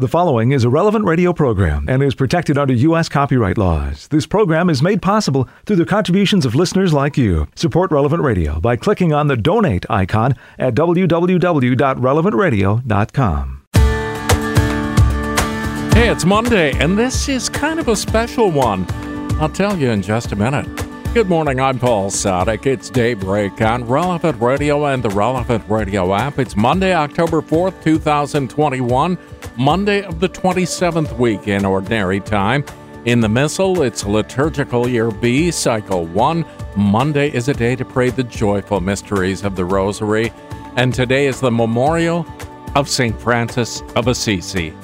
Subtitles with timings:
[0.00, 3.08] The following is a relevant radio program and is protected under U.S.
[3.08, 4.06] copyright laws.
[4.06, 7.48] This program is made possible through the contributions of listeners like you.
[7.56, 13.62] Support Relevant Radio by clicking on the donate icon at www.relevantradio.com.
[15.94, 18.86] Hey, it's Monday, and this is kind of a special one.
[19.40, 20.87] I'll tell you in just a minute.
[21.14, 22.66] Good morning, I'm Paul Sadek.
[22.66, 26.38] It's daybreak on Relevant Radio and the Relevant Radio app.
[26.38, 29.18] It's Monday, October 4th, 2021,
[29.56, 32.62] Monday of the 27th week in Ordinary Time.
[33.06, 36.44] In the Missal, it's liturgical year B, cycle 1.
[36.76, 40.30] Monday is a day to pray the joyful mysteries of the Rosary,
[40.76, 42.26] and today is the memorial
[42.76, 43.18] of St.
[43.18, 44.74] Francis of Assisi.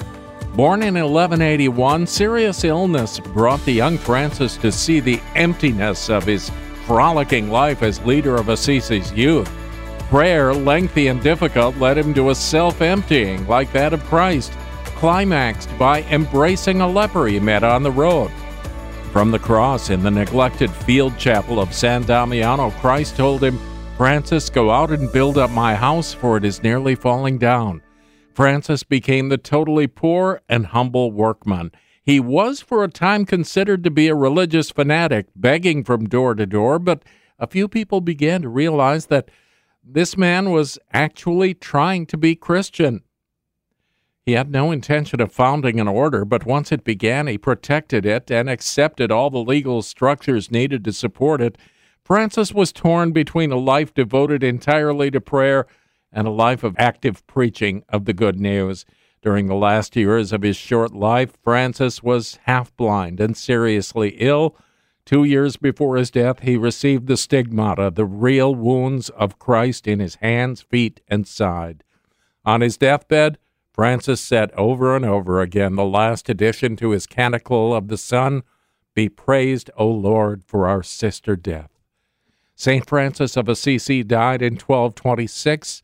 [0.55, 6.49] Born in 1181, serious illness brought the young Francis to see the emptiness of his
[6.85, 9.51] frolicking life as leader of Assisi's youth.
[10.07, 14.53] Prayer, lengthy and difficult, led him to a self emptying like that of Christ,
[14.95, 18.31] climaxed by embracing a leper he met on the road.
[19.11, 23.59] From the cross in the neglected field chapel of San Damiano, Christ told him,
[23.97, 27.81] Francis, go out and build up my house, for it is nearly falling down.
[28.35, 31.71] Francis became the totally poor and humble workman.
[32.03, 36.45] He was for a time considered to be a religious fanatic, begging from door to
[36.45, 37.01] door, but
[37.39, 39.31] a few people began to realize that
[39.81, 43.03] this man was actually trying to be Christian.
[44.25, 48.29] He had no intention of founding an order, but once it began, he protected it
[48.29, 51.57] and accepted all the legal structures needed to support it.
[52.03, 55.67] Francis was torn between a life devoted entirely to prayer
[56.15, 58.85] and a life of active preaching of the good news.
[59.21, 64.55] During the last years of his short life, Francis was half blind and seriously ill.
[65.05, 69.99] Two years before his death, he received the stigmata, the real wounds of Christ in
[69.99, 71.83] his hands, feet, and side.
[72.45, 73.37] On his deathbed,
[73.73, 78.43] Francis said over and over again the last addition to his Canticle of the Sun
[78.93, 81.71] Be praised, O Lord, for our sister death.
[82.55, 82.87] St.
[82.87, 85.83] Francis of Assisi died in 1226.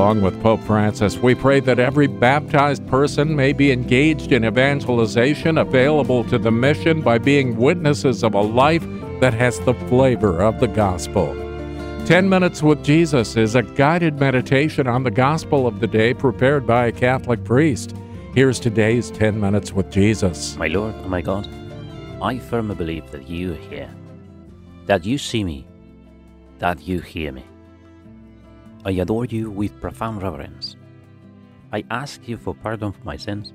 [0.00, 5.58] Along with Pope Francis, we pray that every baptized person may be engaged in evangelization,
[5.58, 8.82] available to the mission by being witnesses of a life
[9.20, 11.34] that has the flavor of the gospel.
[12.06, 16.66] 10 Minutes with Jesus is a guided meditation on the gospel of the day prepared
[16.66, 17.94] by a Catholic priest.
[18.34, 20.56] Here's today's 10 Minutes with Jesus.
[20.56, 21.46] My Lord and my God,
[22.22, 23.94] I firmly believe that you are here,
[24.86, 25.66] that you see me,
[26.58, 27.44] that you hear me.
[28.82, 30.76] I adore you with profound reverence.
[31.70, 33.52] I ask you for pardon for my sins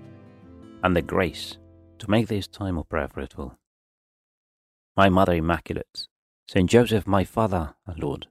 [0.83, 1.57] and the grace
[1.97, 3.57] to make this time of prayer fruitful.
[4.95, 6.07] My Mother Immaculate,
[6.47, 8.27] Saint Joseph, my Father and Lord,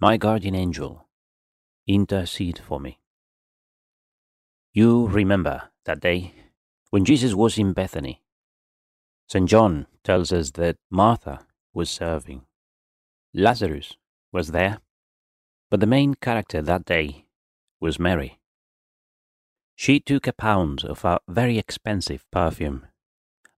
[0.00, 1.06] my guardian angel,
[1.86, 2.98] intercede for me.
[4.72, 6.34] You remember that day
[6.90, 8.22] when Jesus was in Bethany.
[9.28, 9.48] St.
[9.48, 12.42] John tells us that Martha was serving.
[13.32, 13.96] Lazarus
[14.32, 14.80] was there
[15.70, 17.26] but the main character that day
[17.80, 18.38] was Mary.
[19.74, 22.86] She took a pound of a very expensive perfume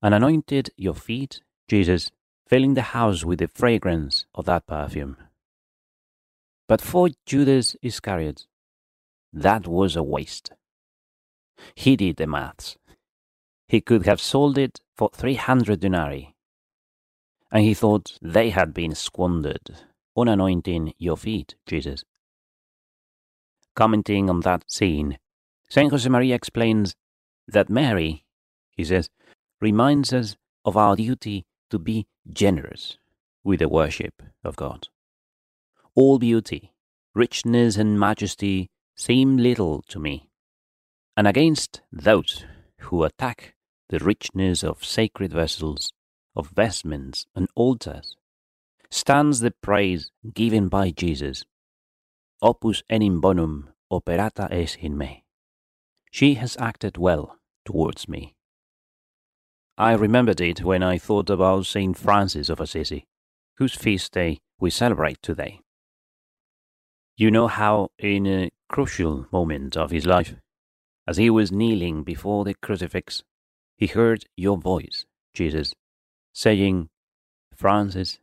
[0.03, 2.11] and anointed your feet, Jesus,
[2.49, 5.17] filling the house with the fragrance of that perfume.
[6.67, 8.47] But for Judas Iscariot,
[9.33, 10.53] that was a waste.
[11.75, 12.77] He did the maths.
[13.69, 16.35] He could have sold it for 300 denarii.
[17.51, 19.88] And he thought they had been squandered
[20.19, 22.05] on anointing your feet, Jesus.
[23.77, 25.19] Commenting on that scene,
[25.69, 26.97] Saint Josemaria explains
[27.47, 28.25] that Mary,
[28.71, 29.09] he says,
[29.61, 32.99] reminds us of our duty to be generous
[33.45, 34.89] with the worship of God.
[35.95, 36.73] All beauty,
[37.15, 40.29] richness, and majesty seem little to me,
[41.17, 42.45] and against those
[42.81, 43.55] who attack
[43.89, 45.93] the richness of sacred vessels,
[46.35, 48.17] of vestments, and altars,
[48.91, 51.45] stands the praise given by Jesus.
[52.41, 55.25] Opus enim bonum operata es in me.
[56.11, 58.35] She has acted well towards me.
[59.77, 63.07] I remembered it when I thought about Saint Francis of Assisi,
[63.59, 65.61] whose feast day we celebrate today.
[67.17, 70.35] You know how, in a crucial moment of his life,
[71.07, 73.23] as he was kneeling before the crucifix,
[73.77, 75.75] he heard your voice, Jesus,
[76.33, 76.89] saying,
[77.55, 78.19] Francis,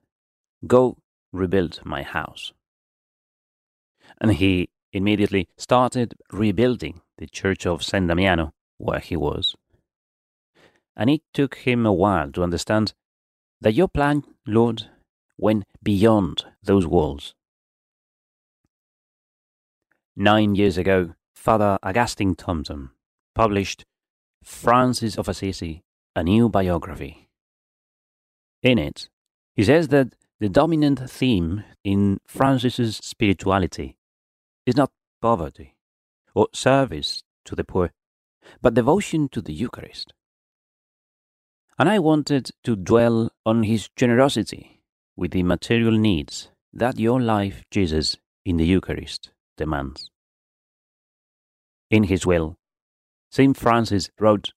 [0.67, 0.97] go
[1.31, 2.53] rebuild my house.
[4.19, 9.55] And he immediately started rebuilding the church of San Damiano where he was.
[10.95, 12.93] And it took him a while to understand
[13.61, 14.89] that your plan, Lord,
[15.37, 17.33] went beyond those walls.
[20.15, 22.91] Nine years ago, Father Augustine Thompson
[23.33, 23.83] published
[24.43, 25.83] Francis of Assisi,
[26.15, 27.27] a new biography.
[28.63, 29.09] In it,
[29.55, 30.15] he says that
[30.45, 33.97] the dominant theme in Francis's spirituality
[34.67, 35.73] is not poverty
[36.35, 37.89] or service to the poor,
[38.61, 40.13] but devotion to the Eucharist.
[41.79, 44.83] And I wanted to dwell on his generosity
[45.17, 50.11] with the material needs that your life, Jesus, in the Eucharist demands.
[51.89, 52.55] In his will,
[53.31, 53.57] St.
[53.57, 54.51] Francis wrote,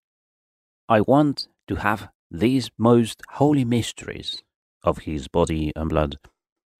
[0.86, 4.42] I want to have these most holy mysteries
[4.82, 6.18] of his body and blood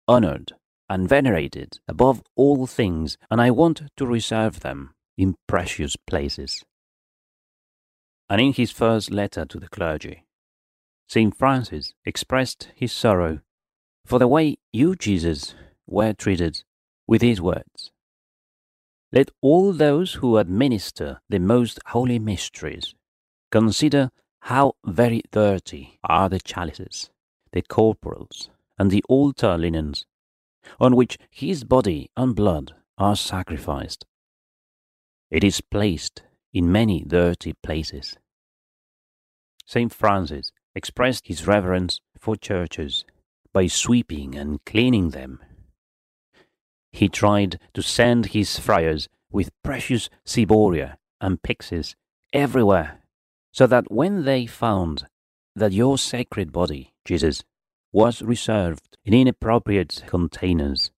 [0.06, 0.52] honored
[0.88, 6.64] and venerated above all things, and I want to reserve them in precious places.
[8.30, 10.24] And in his first letter to the clergy,
[11.08, 11.36] St.
[11.36, 13.40] Francis expressed his sorrow
[14.04, 15.54] for the way you, Jesus,
[15.86, 16.62] were treated
[17.06, 17.90] with these words
[19.12, 22.94] Let all those who administer the most holy mysteries
[23.50, 24.10] consider
[24.42, 27.10] how very dirty are the chalices,
[27.52, 30.06] the corporals, and the altar linens,
[30.78, 34.04] on which his body and blood are sacrificed.
[35.30, 36.22] It is placed
[36.52, 38.16] in many dirty places.
[39.66, 39.92] St.
[39.92, 43.04] Francis expressed his reverence for churches
[43.52, 45.40] by sweeping and cleaning them.
[46.92, 51.94] He tried to send his friars with precious ciboria and pyxes
[52.32, 53.00] everywhere,
[53.52, 55.06] so that when they found
[55.54, 57.44] that your sacred body, Jesus,
[57.92, 60.90] was reserved in inappropriate containers,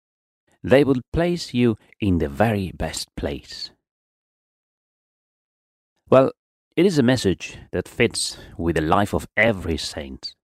[0.63, 3.71] they would place you in the very best place.
[6.09, 6.33] Well,
[6.77, 10.35] it is a message that fits with the life of every saint.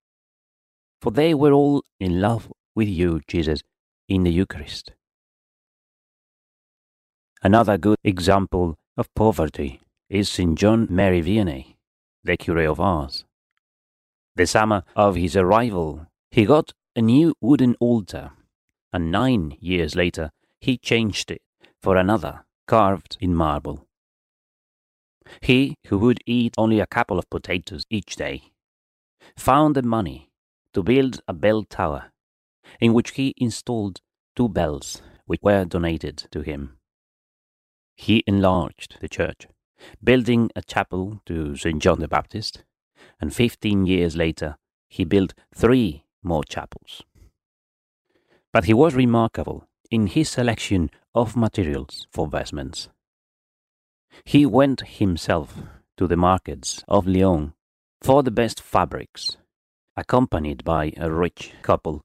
[1.01, 3.63] For they were all in love with you, Jesus,
[4.09, 4.93] in the Eucharist.
[7.43, 10.59] Another good example of poverty is St.
[10.59, 11.77] John Mary Vianney,
[12.25, 13.25] the cure of Ars.
[14.37, 18.33] The summer of his arrival, he got a new wooden altar,
[18.93, 20.31] and nine years later
[20.61, 21.41] he changed it
[21.81, 23.87] for another carved in marble.
[25.41, 28.43] He, who would eat only a couple of potatoes each day,
[29.39, 30.29] found the money
[30.75, 32.13] to build a bell tower
[32.79, 34.01] in which he installed
[34.35, 36.77] two bells which were donated to him.
[37.97, 39.47] He enlarged the church,
[40.05, 41.81] building a chapel to St.
[41.81, 42.65] John the Baptist,
[43.21, 44.57] and fifteen years later
[44.89, 47.03] he built three more chapels.
[48.53, 52.89] But he was remarkable in his selection of materials for vestments.
[54.25, 55.59] He went himself
[55.97, 57.55] to the markets of Lyon
[58.03, 59.37] for the best fabrics,
[59.97, 62.03] accompanied by a rich couple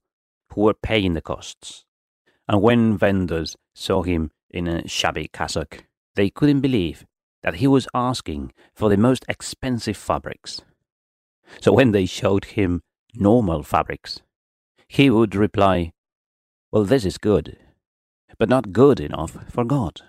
[0.50, 1.84] who were paying the costs.
[2.48, 7.06] And when vendors saw him in a shabby cassock, they couldn't believe
[7.42, 10.60] that he was asking for the most expensive fabrics.
[11.60, 12.82] So when they showed him
[13.14, 14.22] normal fabrics,
[14.88, 15.92] he would reply,
[16.70, 17.58] Well, this is good,
[18.38, 20.00] but not good enough for God.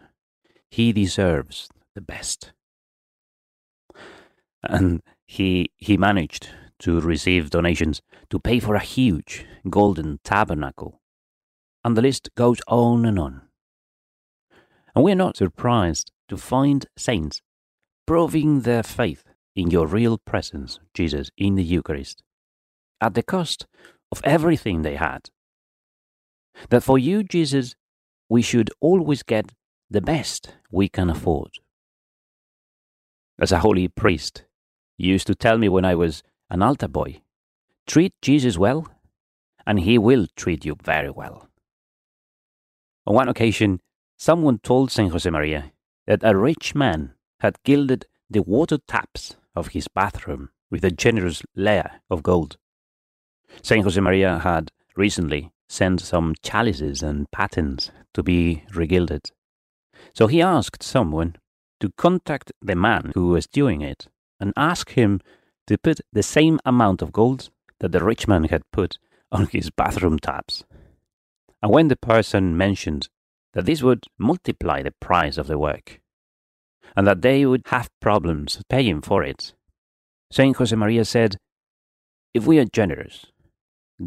[0.70, 2.54] He deserves the best.
[4.64, 11.00] And he, he managed to receive donations to pay for a huge golden tabernacle.
[11.84, 13.42] And the list goes on and on.
[14.96, 17.42] And we're not surprised to find saints
[18.06, 19.24] proving their faith
[19.56, 22.24] in your real presence, Jesus, in the Eucharist,
[23.00, 23.66] at the cost
[24.12, 25.30] of everything they had.
[26.70, 27.76] That for you, Jesus,
[28.30, 29.52] we should always get
[29.90, 31.60] the best we can afford
[33.40, 34.44] as a holy priest,
[34.98, 37.22] used to tell me when I was an altar boy
[37.86, 38.88] treat Jesus well,
[39.68, 41.50] and he will treat you very well.
[43.06, 43.82] On one occasion,
[44.18, 45.72] someone told Saint Josemaria
[46.08, 51.44] that a rich man had gilded the water taps of his bathroom with a generous
[51.56, 52.58] layer of gold.
[53.62, 59.32] Saint Josemaria had recently sent some chalices and patens to be regilded.
[60.14, 61.36] So he asked someone
[61.80, 64.08] to contact the man who was doing it
[64.40, 65.20] and ask him
[65.68, 68.98] to put the same amount of gold that the rich man had put
[69.32, 70.64] on his bathroom taps.
[71.62, 73.10] And when the person mentioned
[73.54, 76.02] that this would multiply the price of the work,
[76.96, 79.54] and that they would have problems paying for it,
[80.32, 81.38] Saint Josemaria said,
[82.34, 83.28] If we are generous,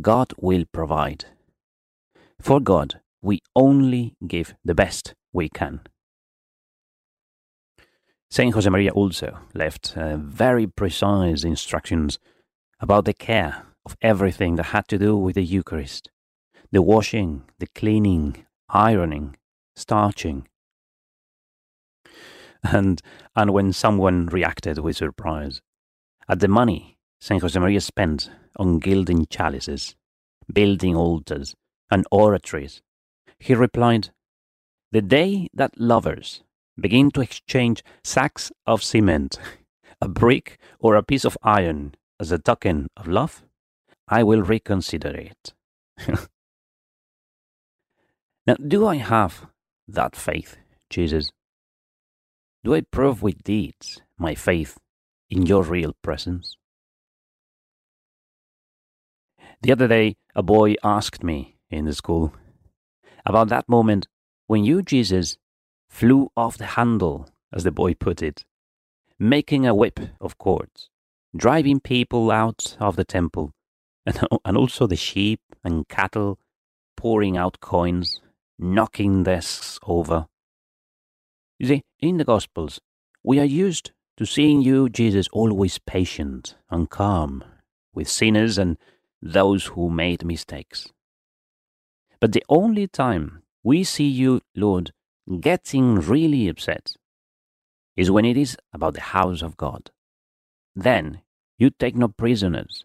[0.00, 1.26] God will provide.
[2.40, 5.80] For God, we only give the best we can.
[8.30, 12.18] Saint Josemaria also left uh, very precise instructions
[12.80, 16.10] about the care of everything that had to do with the Eucharist
[16.72, 19.36] the washing, the cleaning, ironing,
[19.76, 20.46] starching.
[22.72, 23.00] And,
[23.34, 25.60] and when someone reacted with surprise
[26.28, 27.42] at the money St.
[27.42, 29.96] Josemaria spent on gilding chalices,
[30.52, 31.54] building altars,
[31.90, 32.82] and oratories,
[33.38, 34.10] he replied,
[34.92, 36.42] The day that lovers
[36.78, 39.38] begin to exchange sacks of cement,
[40.00, 43.42] a brick, or a piece of iron as a token of love,
[44.08, 45.54] I will reconsider it.
[48.46, 49.46] now, do I have
[49.88, 50.56] that faith,
[50.90, 51.30] Jesus?
[52.66, 54.76] Do I prove with deeds my faith
[55.30, 56.56] in your real presence?
[59.62, 62.34] The other day, a boy asked me in the school
[63.24, 64.08] about that moment
[64.48, 65.38] when you, Jesus,
[65.88, 68.44] flew off the handle, as the boy put it,
[69.16, 70.90] making a whip of cords,
[71.36, 73.52] driving people out of the temple,
[74.44, 76.40] and, also the sheep and cattle,
[76.96, 78.20] pouring out coins,
[78.58, 80.26] knocking desks over.
[81.60, 82.80] You see, in the Gospels,
[83.22, 87.44] we are used to seeing you, Jesus, always patient and calm
[87.94, 88.76] with sinners and
[89.20, 90.88] those who made mistakes.
[92.20, 94.92] But the only time we see you, Lord,
[95.40, 96.94] getting really upset
[97.96, 99.90] is when it is about the house of God.
[100.74, 101.22] Then
[101.58, 102.84] you take no prisoners.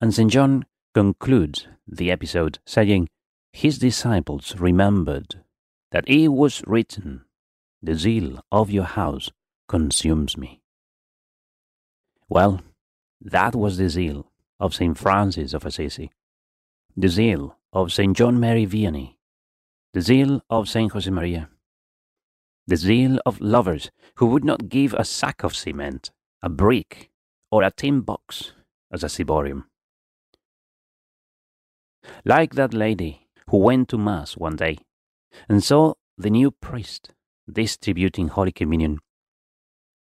[0.00, 0.30] And St.
[0.30, 3.08] John concludes the episode saying,
[3.52, 5.42] His disciples remembered
[5.90, 7.24] that it was written,
[7.84, 9.30] The zeal of your house
[9.66, 10.62] consumes me.
[12.28, 12.60] Well,
[13.20, 14.96] that was the zeal of St.
[14.96, 16.12] Francis of Assisi,
[16.96, 18.16] the zeal of St.
[18.16, 19.16] John Mary Vianney,
[19.92, 20.92] the zeal of St.
[20.92, 21.48] Josemaria,
[22.68, 27.10] the zeal of lovers who would not give a sack of cement, a brick,
[27.50, 28.52] or a tin box
[28.92, 29.64] as a ciborium.
[32.24, 34.78] Like that lady who went to Mass one day
[35.48, 37.10] and saw the new priest
[37.50, 38.98] distributing Holy Communion,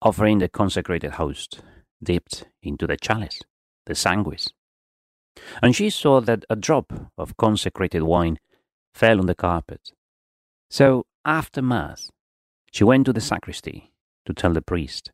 [0.03, 1.61] offering the consecrated host
[2.03, 3.41] dipped into the chalice,
[3.87, 4.49] the sanguis.
[5.63, 8.39] And she saw that a drop of consecrated wine
[8.95, 9.93] fell on the carpet.
[10.71, 12.11] So, after Mass,
[12.73, 13.93] she went to the sacristy
[14.27, 15.11] to tell the priest.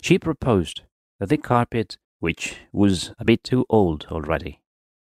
[0.00, 0.82] She proposed
[1.18, 4.60] that the carpet, which was a bit too old already,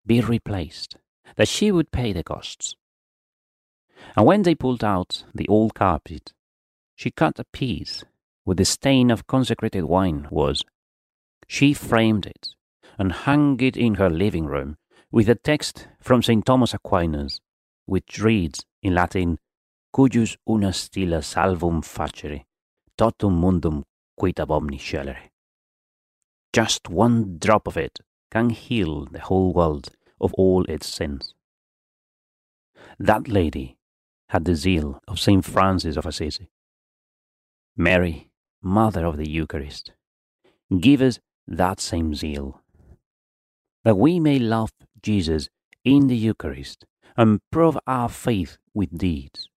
[0.05, 0.97] be replaced,
[1.37, 2.77] that she would pay the costs.
[4.17, 6.33] And when they pulled out the old carpet,
[6.95, 8.05] she cut a piece
[8.45, 10.63] where the stain of consecrated wine was.
[11.47, 12.49] She framed it
[12.99, 14.79] and hung it in her living room
[15.11, 16.45] with a text from St.
[16.45, 17.41] Thomas Aquinas
[17.87, 19.39] which reads in Latin,
[19.95, 22.45] Cujus una stilla salvum facere,
[22.99, 23.85] totum mundum
[24.17, 25.31] quid omni scelere.
[26.53, 28.01] Just one drop of it
[28.31, 31.35] can heal the whole world of all its sins.
[32.99, 33.77] That lady
[34.29, 35.45] had the zeal of St.
[35.45, 36.49] Francis of Assisi.
[37.77, 38.31] Mary,
[38.63, 39.93] Mother of the Eucharist,
[40.81, 42.63] give us that same zeal,
[43.85, 45.49] that we may love Jesus
[45.85, 46.85] in the Eucharist
[47.17, 49.49] and prove our faith with deeds,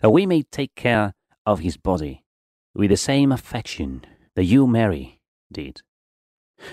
[0.00, 2.22] that we may take care of his body
[2.74, 4.04] with the same affection
[4.36, 5.20] that you, Mary,
[5.52, 5.82] did,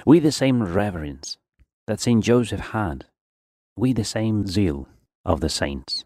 [0.05, 1.37] with the same reverence
[1.87, 3.05] that Saint Joseph had,
[3.75, 4.87] with the same zeal
[5.25, 6.05] of the saints.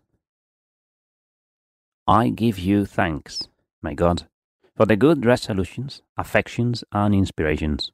[2.11, 3.47] I give you thanks,
[3.81, 4.27] my God,
[4.75, 7.93] for the good resolutions, affections, and inspirations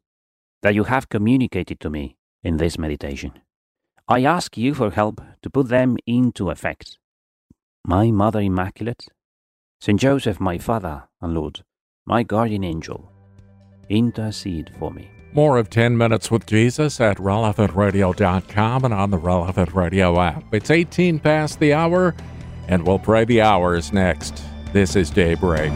[0.64, 3.34] that you have communicated to me in this meditation.
[4.08, 6.98] I ask you for help to put them into effect.
[7.86, 9.06] My Mother Immaculate,
[9.80, 11.64] Saint Joseph, my Father and Lord,
[12.08, 13.12] my guardian angel,
[13.88, 15.12] intercede for me.
[15.34, 20.44] More of 10 Minutes with Jesus at relevantradio.com and on the Relevant Radio app.
[20.52, 22.16] It's 18 past the hour,
[22.68, 24.44] and we'll pray the hours next.
[24.74, 25.72] This is Daybreak.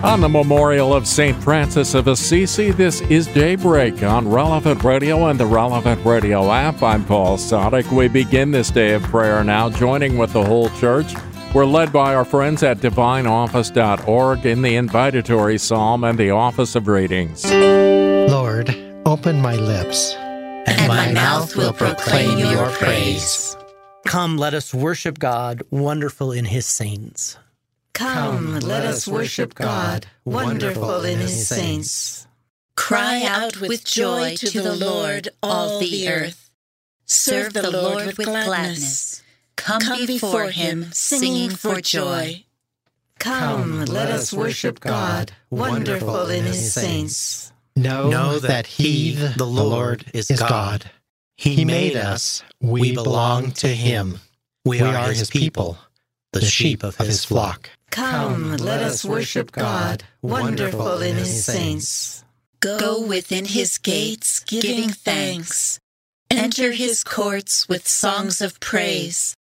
[0.00, 1.36] On the memorial of St.
[1.42, 6.84] Francis of Assisi, this is Daybreak on Relevant Radio and the Relevant Radio app.
[6.84, 7.90] I'm Paul Sadek.
[7.90, 11.14] We begin this day of prayer now, joining with the whole church.
[11.52, 16.86] We're led by our friends at divineoffice.org in the invitatory psalm and the office of
[16.86, 17.50] readings.
[17.50, 18.70] Lord,
[19.04, 20.14] open my lips,
[20.90, 23.56] and my mouth will proclaim your praise.
[24.04, 27.36] Come, let us worship God, wonderful in his saints.
[27.92, 32.26] Come, let us worship God, wonderful in his saints.
[32.76, 36.50] Cry out with joy to the Lord, all the earth.
[37.04, 39.22] Serve the Lord with gladness.
[39.56, 42.44] Come before him, singing for joy.
[43.18, 47.52] Come, let us worship God, wonderful in his saints.
[47.78, 50.90] Know, Know that He, the Lord, is God.
[51.36, 52.42] He made us.
[52.60, 54.18] We belong to Him.
[54.64, 55.78] We are his people,
[56.32, 57.70] the sheep of His flock.
[57.90, 62.24] Come, let us worship God, wonderful in his saints.
[62.60, 65.78] Go within his gates, giving thanks.
[66.30, 69.34] Enter his courts with songs of praise.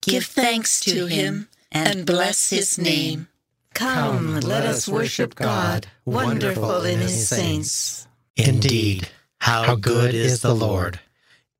[0.00, 3.28] Give thanks to him and bless his name.
[3.74, 8.06] Come, let us worship God, wonderful in his saints.
[8.36, 9.08] Indeed,
[9.38, 11.00] how good is the Lord!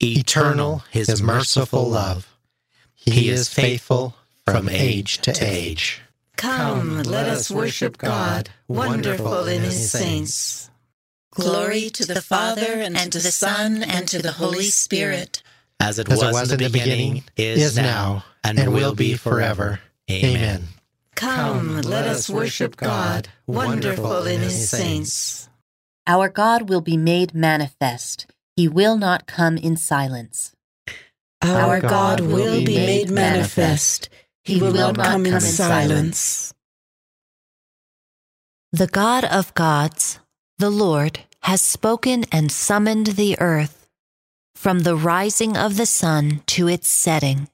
[0.03, 2.27] Eternal his merciful love.
[2.95, 6.03] He is faithful from age to age.
[6.37, 10.71] Come, let us worship God, wonderful in his saints.
[11.33, 15.43] Glory to the Father, and to the Son, and to the Holy Spirit.
[15.79, 19.81] As it As was, it was in the beginning, is now, and will be forever.
[20.11, 20.69] Amen.
[21.21, 25.51] Come, let us worship God, wonderful in his saints.
[26.07, 28.27] Our God will be made manifest.
[28.57, 30.57] He will not come in silence.
[31.43, 34.09] Our God will be made manifest.
[34.45, 36.55] He will not come in silence.
[38.73, 40.21] The God of gods,
[40.57, 43.87] the Lord, has spoken and summoned the earth
[44.55, 47.49] from the rising of the sun to its setting.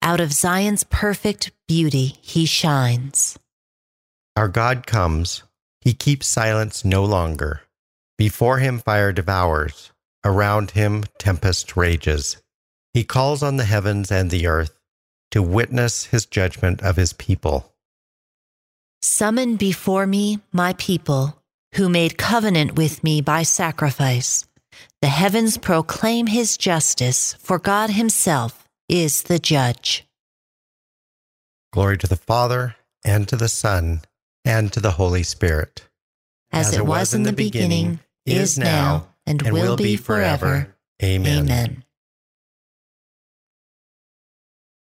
[0.00, 3.38] Out of Zion's perfect beauty he shines.
[4.36, 5.42] Our God comes.
[5.80, 7.62] He keeps silence no longer.
[8.18, 9.92] Before him fire devours.
[10.24, 12.40] Around him tempest rages.
[12.94, 14.78] He calls on the heavens and the earth
[15.32, 17.72] to witness his judgment of his people.
[19.00, 21.42] Summon before me my people,
[21.74, 24.46] who made covenant with me by sacrifice.
[25.00, 28.61] The heavens proclaim his justice, for God himself
[28.92, 30.06] is the judge.
[31.72, 34.02] Glory to the Father, and to the Son,
[34.44, 35.88] and to the Holy Spirit.
[36.52, 40.76] As, it was in the beginning, is now, and, will be forever.
[41.02, 41.44] Amen.
[41.44, 41.84] Amen.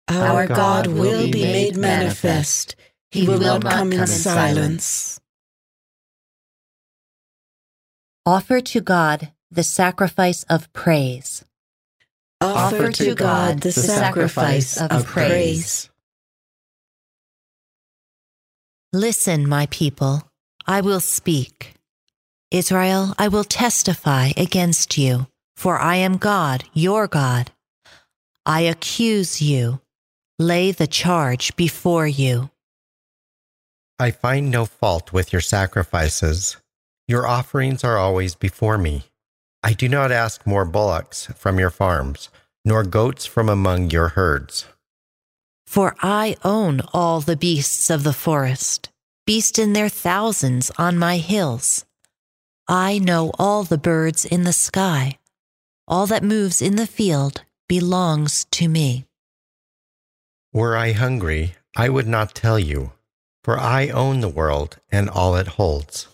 [0.07, 2.75] Our God will be made manifest.
[3.09, 5.19] He will not come in silence.
[8.23, 11.43] Offer to God the sacrifice of praise.
[12.41, 15.89] Offer to God the sacrifice of praise.
[18.91, 20.23] Listen, my people,
[20.67, 21.73] I will speak.
[22.51, 27.51] Israel, I will testify against you, for I am God, your God.
[28.45, 29.81] I accuse you,
[30.37, 32.49] lay the charge before you.
[33.97, 36.57] I find no fault with your sacrifices.
[37.07, 39.05] Your offerings are always before me.
[39.65, 42.29] I do not ask more bullocks from your farms,
[42.63, 44.67] nor goats from among your herds.
[45.65, 48.89] For I own all the beasts of the forest,
[49.25, 51.83] beast in their thousands on my hills.
[52.67, 55.17] I know all the birds in the sky.
[55.87, 59.05] All that moves in the field belongs to me.
[60.53, 62.91] Were I hungry, I would not tell you,
[63.43, 66.07] for I own the world and all it holds.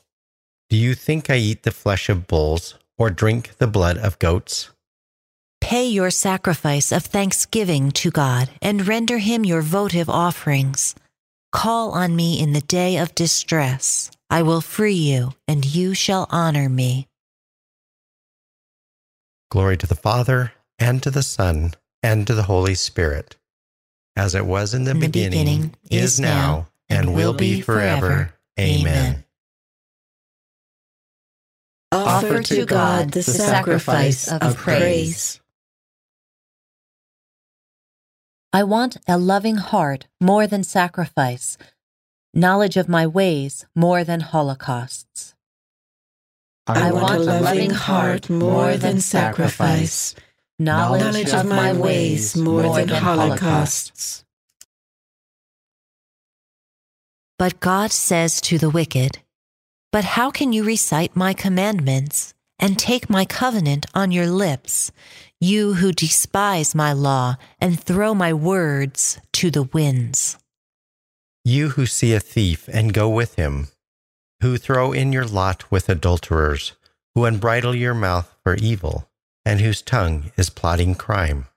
[0.70, 4.70] Do you think I eat the flesh of bulls or drink the blood of goats?
[5.62, 10.96] Pay your sacrifice of thanksgiving to God and render him your votive offerings.
[11.52, 14.10] Call on me in the day of distress.
[14.30, 17.08] I will free you, and you shall honor me.
[19.50, 23.36] Glory to the Father, and to the Son, and to the Holy Spirit,
[24.16, 27.38] as it was in the, In the beginning, beginning, is now, and and will will
[27.38, 28.00] be be forever.
[28.00, 28.34] forever.
[28.60, 28.88] Amen.
[28.88, 29.24] Amen.
[31.92, 35.42] Offer to God the sacrifice of praise.
[38.54, 41.58] I want a loving heart more than sacrifice,
[42.34, 45.36] knowledge of my ways more than holocausts.
[46.68, 50.16] I want a loving heart more than sacrifice,
[50.60, 54.24] Knowledge, knowledge of my ways more than holocausts.
[57.40, 59.20] But God says to the wicked,
[59.92, 64.92] But how can you recite my commandments and take my covenant on your lips,
[65.40, 70.38] you who despise my law and throw my words to the winds?
[71.44, 73.68] You who see a thief and go with him,
[74.42, 76.74] who throw in your lot with adulterers,
[77.14, 79.10] who unbridle your mouth for evil,
[79.44, 81.48] and whose tongue is plotting crime.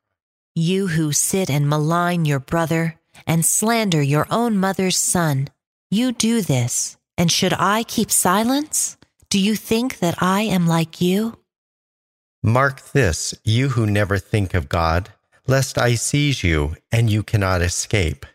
[0.57, 5.49] You who sit and malign your brother and slander your own mother's son.
[5.91, 8.97] You do this, and should I keep silence?
[9.31, 11.39] Do you think that I am like you?
[12.43, 15.11] Mark this, you who never think of God,
[15.47, 18.27] lest I seize you and you cannot escape.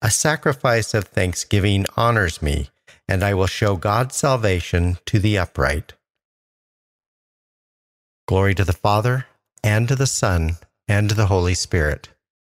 [0.00, 2.70] A sacrifice of thanksgiving honors me,
[3.06, 5.92] and I will show God's salvation to the upright.
[8.26, 9.26] Glory to the Father,
[9.62, 10.56] and to the Son,
[10.88, 12.08] and to the Holy Spirit,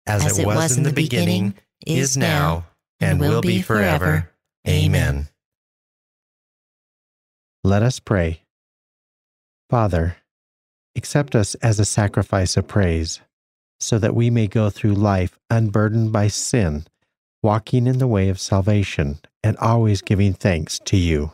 [0.07, 1.55] as, As it was, in the beginning,
[1.87, 2.67] is now,
[3.01, 4.31] and will be forever.
[4.69, 5.29] Amen.
[7.65, 8.43] Let us pray.
[9.71, 10.17] Father,
[10.97, 13.21] accept us as a sacrifice of praise,
[13.79, 16.87] so that we may go through life unburdened by sin,
[17.41, 21.33] walking in the way of salvation, and always giving thanks to you.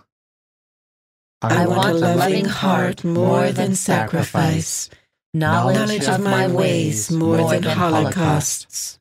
[1.40, 4.90] I want a loving heart more than sacrifice,
[5.32, 8.98] knowledge of my ways more than holocausts.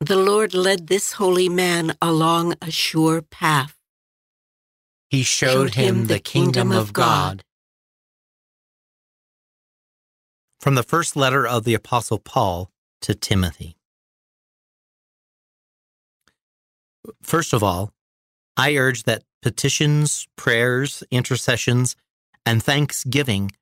[0.00, 3.75] The Lord led this holy man along a sure path.
[5.16, 7.42] He showed him the kingdom of God.
[10.60, 13.78] From the first letter of the Apostle Paul to Timothy.
[17.22, 17.94] First of all,
[18.58, 21.96] I urge that petitions, prayers, intercessions,
[22.44, 23.52] and thanksgiving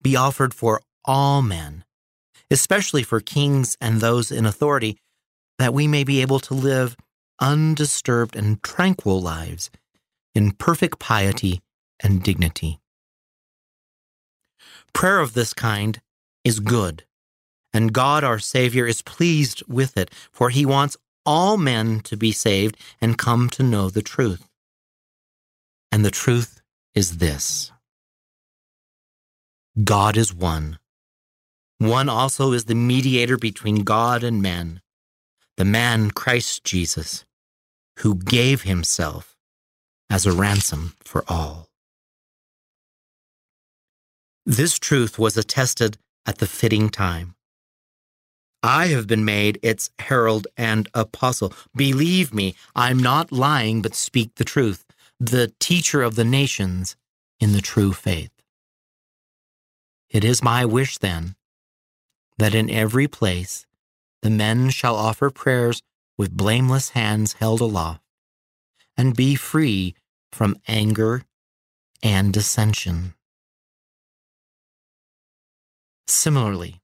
[0.00, 1.84] be offered for all men,
[2.50, 4.96] especially for kings and those in authority,
[5.58, 6.96] that we may be able to live
[7.38, 9.70] undisturbed and tranquil lives
[10.36, 11.62] in perfect piety
[12.00, 12.78] and dignity.
[14.92, 16.00] Prayer of this kind
[16.44, 17.04] is good,
[17.72, 22.32] and God our Savior is pleased with it, for he wants all men to be
[22.32, 24.48] saved and come to know the truth.
[25.90, 26.60] And the truth
[26.94, 27.72] is this
[29.82, 30.78] God is one.
[31.78, 34.80] One also is the mediator between God and men,
[35.56, 37.26] the man Christ Jesus,
[37.98, 39.35] who gave himself
[40.08, 41.68] as a ransom for all.
[44.44, 47.34] This truth was attested at the fitting time.
[48.62, 51.52] I have been made its herald and apostle.
[51.74, 54.84] Believe me, I'm not lying, but speak the truth,
[55.20, 56.96] the teacher of the nations
[57.38, 58.30] in the true faith.
[60.10, 61.36] It is my wish, then,
[62.38, 63.66] that in every place
[64.22, 65.82] the men shall offer prayers
[66.16, 68.00] with blameless hands held aloft,
[68.96, 69.94] and be free
[70.32, 71.22] from anger
[72.02, 73.14] and dissension.
[76.06, 76.80] Similarly,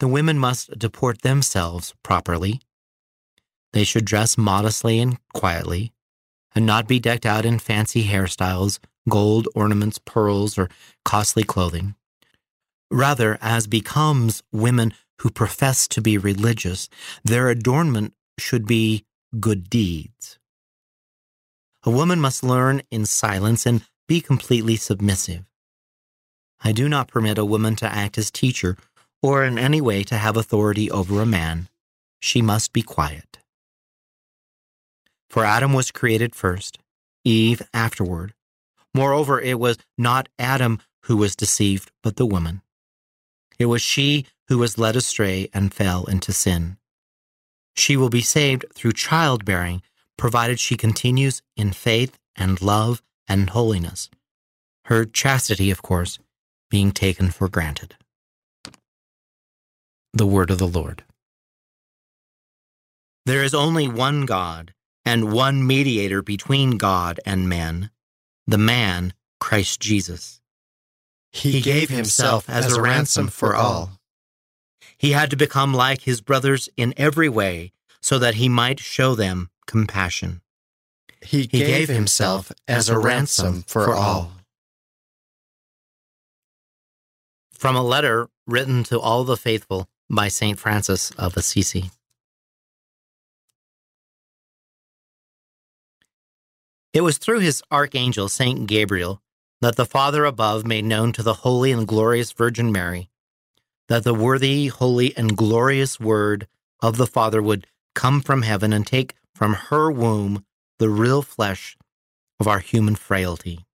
[0.00, 2.60] the women must deport themselves properly.
[3.72, 5.92] They should dress modestly and quietly,
[6.54, 10.68] and not be decked out in fancy hairstyles, gold ornaments, pearls, or
[11.04, 11.94] costly clothing.
[12.90, 16.88] Rather, as becomes women who profess to be religious,
[17.22, 19.04] their adornment should be
[19.38, 20.39] good deeds.
[21.82, 25.44] A woman must learn in silence and be completely submissive.
[26.62, 28.76] I do not permit a woman to act as teacher
[29.22, 31.68] or in any way to have authority over a man.
[32.20, 33.38] She must be quiet.
[35.30, 36.78] For Adam was created first,
[37.24, 38.34] Eve afterward.
[38.94, 42.62] Moreover, it was not Adam who was deceived, but the woman.
[43.58, 46.76] It was she who was led astray and fell into sin.
[47.74, 49.82] She will be saved through childbearing,
[50.20, 54.10] provided she continues in faith and love and holiness.
[54.84, 56.18] Her chastity, of course,
[56.68, 57.96] being taken for granted.
[60.12, 61.04] The Word of the Lord.
[63.24, 64.74] There is only one God
[65.06, 67.90] and one mediator between God and men,
[68.46, 70.40] the man, Christ Jesus.
[71.32, 73.92] He gave himself as a ransom for all.
[74.98, 79.14] He had to become like his brothers in every way so that he might show
[79.14, 80.40] them compassion.
[81.22, 84.32] He gave himself as a ransom for all.
[87.52, 90.58] From a letter written to all the faithful by St.
[90.58, 91.90] Francis of Assisi.
[96.92, 98.66] It was through his archangel, St.
[98.66, 99.22] Gabriel,
[99.60, 103.10] that the Father above made known to the holy and glorious Virgin Mary
[103.90, 106.46] that the worthy, holy, and glorious Word
[106.80, 110.44] of the Father would come from heaven and take from her womb
[110.78, 111.74] the real flesh
[112.38, 113.64] of our human frailty.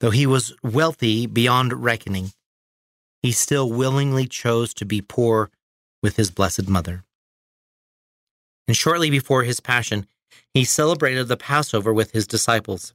[0.00, 2.32] Though he was wealthy beyond reckoning,
[3.22, 5.50] he still willingly chose to be poor
[6.02, 7.04] with his Blessed Mother.
[8.68, 10.06] And shortly before his passion,
[10.52, 12.92] he celebrated the Passover with his disciples.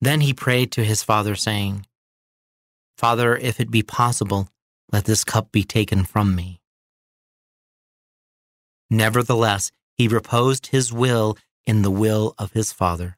[0.00, 1.86] Then he prayed to his Father, saying,
[2.98, 4.48] Father, if it be possible,
[4.90, 6.59] let this cup be taken from me.
[8.90, 13.16] Nevertheless, he reposed his will in the will of his Father.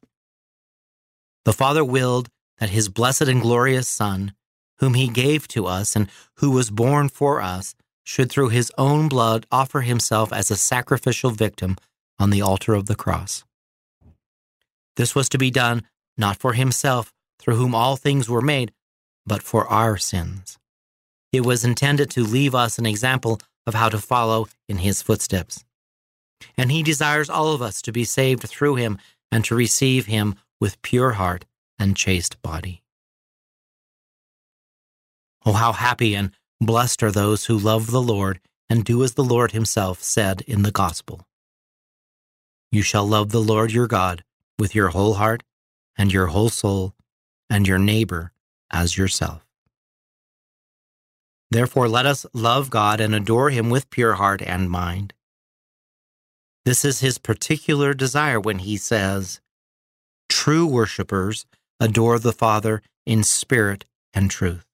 [1.44, 4.34] The Father willed that his blessed and glorious Son,
[4.78, 9.08] whom he gave to us and who was born for us, should through his own
[9.08, 11.76] blood offer himself as a sacrificial victim
[12.18, 13.44] on the altar of the cross.
[14.96, 15.82] This was to be done
[16.16, 18.72] not for himself, through whom all things were made,
[19.26, 20.58] but for our sins.
[21.32, 25.64] It was intended to leave us an example of how to follow in his footsteps.
[26.56, 28.98] And he desires all of us to be saved through him
[29.30, 31.44] and to receive him with pure heart
[31.78, 32.82] and chaste body.
[35.44, 39.24] Oh, how happy and blessed are those who love the Lord and do as the
[39.24, 41.26] Lord himself said in the gospel.
[42.70, 44.24] You shall love the Lord your God
[44.58, 45.42] with your whole heart
[45.98, 46.94] and your whole soul
[47.50, 48.32] and your neighbor
[48.70, 49.41] as yourself.
[51.52, 55.12] Therefore, let us love God and adore him with pure heart and mind.
[56.64, 59.42] This is his particular desire when he says,
[60.30, 61.44] True worshippers
[61.78, 63.84] adore the Father in spirit
[64.14, 64.64] and truth.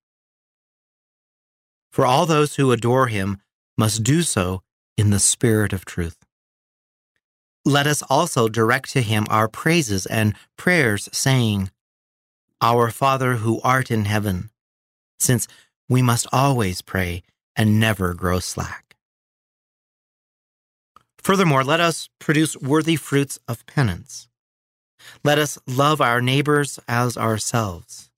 [1.90, 3.38] For all those who adore him
[3.76, 4.62] must do so
[4.96, 6.24] in the spirit of truth.
[7.64, 11.72] Let us also direct to him our praises and prayers, saying,
[12.60, 14.50] Our Father who art in heaven,
[15.18, 15.48] since
[15.88, 17.22] we must always pray
[17.56, 18.96] and never grow slack.
[21.18, 24.28] Furthermore, let us produce worthy fruits of penance.
[25.24, 28.10] Let us love our neighbors as ourselves.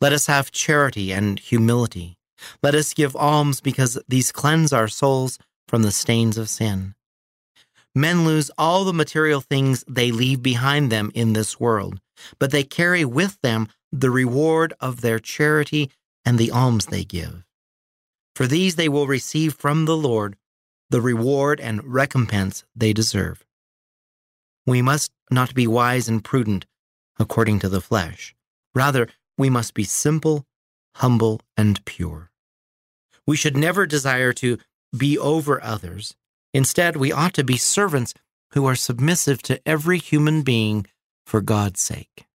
[0.00, 2.18] Let us have charity and humility.
[2.62, 6.94] Let us give alms because these cleanse our souls from the stains of sin.
[7.94, 12.00] Men lose all the material things they leave behind them in this world,
[12.38, 15.90] but they carry with them the reward of their charity
[16.24, 17.44] and the alms they give.
[18.34, 20.36] For these they will receive from the Lord
[20.90, 23.44] the reward and recompense they deserve.
[24.66, 26.66] We must not be wise and prudent
[27.18, 28.34] according to the flesh.
[28.74, 30.46] Rather, we must be simple,
[30.96, 32.30] humble, and pure.
[33.26, 34.58] We should never desire to
[34.96, 36.14] be over others.
[36.54, 38.14] Instead, we ought to be servants
[38.52, 40.86] who are submissive to every human being
[41.26, 42.26] for God's sake.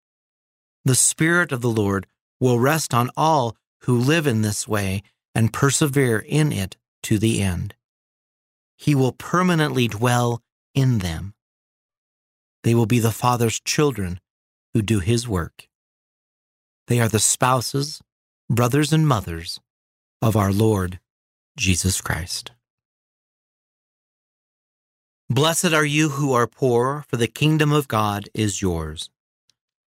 [0.86, 2.08] The Spirit of the Lord
[2.40, 5.04] will rest on all who live in this way
[5.36, 7.76] and persevere in it to the end.
[8.78, 10.42] He will permanently dwell
[10.74, 11.34] in them.
[12.64, 14.20] They will be the Father's children
[14.74, 15.68] who do His work.
[16.88, 18.02] They are the spouses,
[18.50, 19.60] brothers, and mothers
[20.22, 21.00] of our Lord
[21.58, 22.52] Jesus Christ.
[25.30, 29.10] Blessed are you who are poor, for the kingdom of God is yours.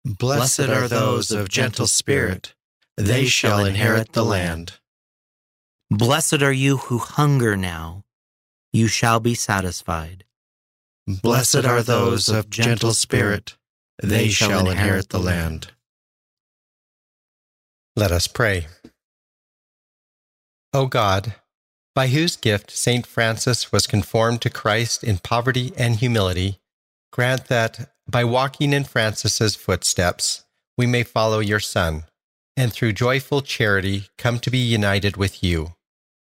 [0.04, 2.54] Blessed are those of gentle spirit
[2.98, 4.74] they shall inherit the land.
[5.88, 8.04] Blessed are you who hunger now,
[8.72, 10.24] you shall be satisfied.
[11.06, 13.56] Blessed are those of gentle spirit,
[14.02, 15.70] they shall inherit the land.
[17.94, 18.66] Let us pray.
[20.74, 21.36] O God,
[21.94, 23.06] by whose gift St.
[23.06, 26.58] Francis was conformed to Christ in poverty and humility,
[27.12, 30.44] grant that, by walking in Francis's footsteps,
[30.76, 32.04] we may follow your Son
[32.58, 35.74] and through joyful charity come to be united with you.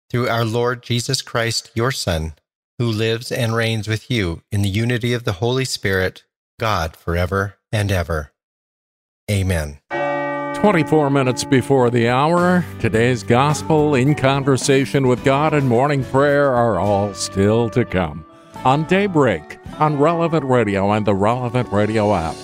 [0.08, 2.34] Through our Lord Jesus Christ, your Son,
[2.78, 6.22] who lives and reigns with you in the unity of the Holy Spirit,
[6.60, 8.32] God forever and ever.
[9.28, 9.80] Amen.
[10.54, 16.78] 24 minutes before the hour, today's gospel, in conversation with God, and morning prayer are
[16.78, 18.24] all still to come.
[18.64, 22.36] On Daybreak, on Relevant Radio and the Relevant Radio app.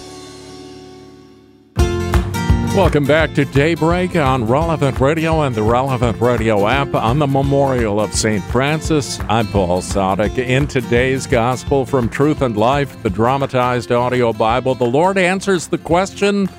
[2.77, 7.99] Welcome back to Daybreak on Relevant Radio and the Relevant Radio app on the memorial
[7.99, 8.45] of St.
[8.45, 9.19] Francis.
[9.31, 10.37] I'm Paul Sadek.
[10.37, 15.79] In today's Gospel from Truth and Life, the dramatized audio Bible, the Lord answers the
[15.79, 16.51] question,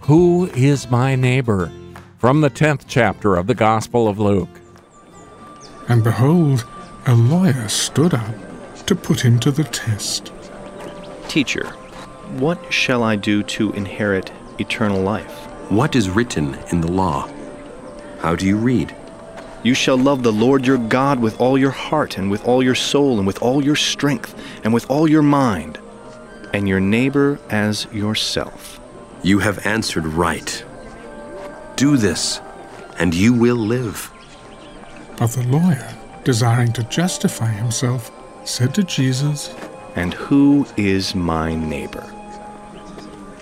[0.00, 1.70] Who is my neighbor?
[2.18, 4.60] From the 10th chapter of the Gospel of Luke.
[5.88, 6.66] And behold,
[7.06, 8.34] a lawyer stood up
[8.86, 10.32] to put him to the test.
[11.28, 11.68] Teacher,
[12.40, 15.50] what shall I do to inherit eternal life?
[15.72, 17.30] What is written in the law?
[18.20, 18.94] How do you read?
[19.62, 22.74] You shall love the Lord your God with all your heart, and with all your
[22.74, 25.78] soul, and with all your strength, and with all your mind,
[26.52, 28.78] and your neighbor as yourself.
[29.22, 30.62] You have answered right.
[31.76, 32.42] Do this,
[32.98, 34.12] and you will live.
[35.16, 35.88] But the lawyer,
[36.22, 38.10] desiring to justify himself,
[38.44, 39.54] said to Jesus,
[39.96, 42.06] And who is my neighbor?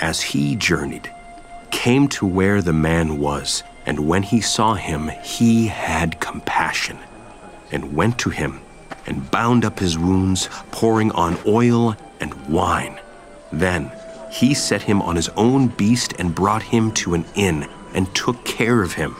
[0.00, 1.10] as he journeyed,
[1.70, 6.98] came to where the man was, and when he saw him, he had compassion,
[7.70, 8.60] and went to him,
[9.06, 12.98] and bound up his wounds, pouring on oil and wine.
[13.52, 13.92] Then
[14.30, 18.44] he set him on his own beast and brought him to an inn, and took
[18.44, 19.16] care of him.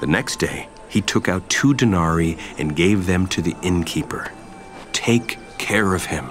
[0.00, 4.32] The next day he took out two denarii and gave them to the innkeeper.
[4.92, 6.30] Take care of him,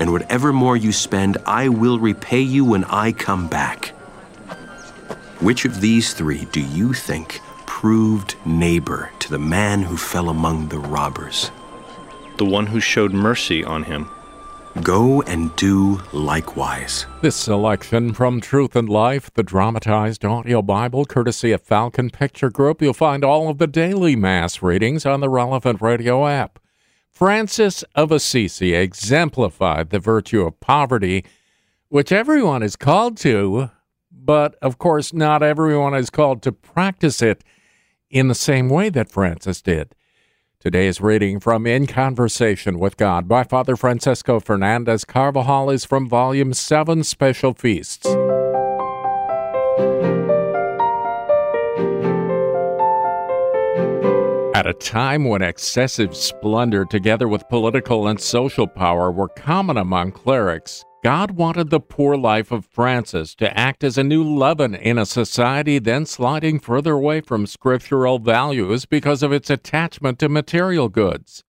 [0.00, 3.88] and whatever more you spend, I will repay you when I come back.
[5.40, 10.68] Which of these three do you think proved neighbor to the man who fell among
[10.68, 11.50] the robbers?
[12.38, 14.08] The one who showed mercy on him.
[14.82, 17.04] Go and do likewise.
[17.22, 22.80] This selection from Truth and Life, the dramatized audio Bible, courtesy of Falcon Picture Group.
[22.80, 26.59] You'll find all of the daily Mass readings on the relevant radio app.
[27.20, 31.22] Francis of Assisi exemplified the virtue of poverty,
[31.90, 33.68] which everyone is called to,
[34.10, 37.44] but of course, not everyone is called to practice it
[38.08, 39.94] in the same way that Francis did.
[40.60, 46.54] Today's reading from In Conversation with God by Father Francisco Fernandez Carvajal is from Volume
[46.54, 48.06] 7 Special Feasts.
[54.60, 60.12] At a time when excessive splendor, together with political and social power, were common among
[60.12, 64.98] clerics, God wanted the poor life of Francis to act as a new leaven in
[64.98, 70.90] a society then sliding further away from scriptural values because of its attachment to material
[70.90, 71.42] goods.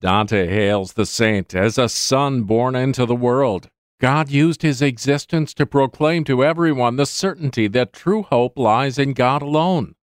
[0.00, 3.68] Dante hails the saint as a son born into the world.
[4.00, 9.12] God used his existence to proclaim to everyone the certainty that true hope lies in
[9.12, 9.94] God alone.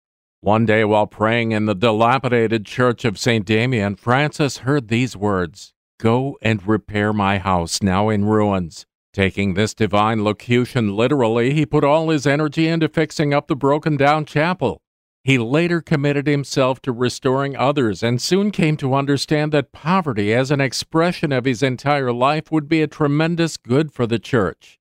[0.46, 3.44] One day, while praying in the dilapidated church of St.
[3.44, 8.86] Damian, Francis heard these words Go and repair my house now in ruins.
[9.12, 13.98] Taking this divine locution literally, he put all his energy into fixing up the broken
[13.98, 14.84] down chapel.
[15.24, 20.52] He later committed himself to restoring others and soon came to understand that poverty, as
[20.52, 24.78] an expression of his entire life, would be a tremendous good for the church.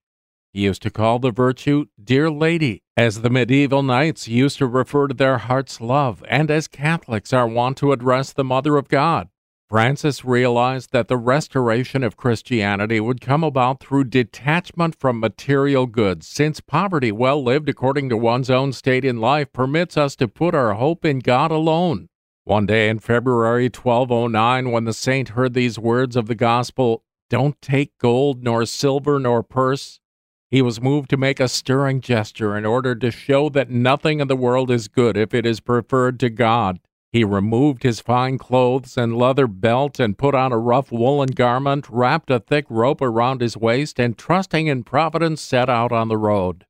[0.55, 5.09] He used to call the virtue Dear Lady, as the medieval knights used to refer
[5.09, 9.31] to their heart's love, and as Catholics are wont to address the Mother of God.
[9.69, 16.29] Francis realized that the restoration of Christianity would come about through detachment from material goods,
[16.29, 20.55] since poverty, well lived according to one's own state in life, permits us to put
[20.55, 22.07] our hope in God alone.
[22.45, 27.61] One day in February 1209, when the saint heard these words of the gospel, Don't
[27.61, 29.99] take gold, nor silver, nor purse,
[30.55, 34.29] he was moved to make a stirring gesture in order to show that nothing in
[34.29, 36.79] the world is good if it is preferred to God.
[37.11, 41.89] He removed his fine clothes and leather belt and put on a rough woolen garment,
[41.91, 46.17] wrapped a thick rope around his waist, and trusting in Providence set out on the
[46.17, 46.65] road.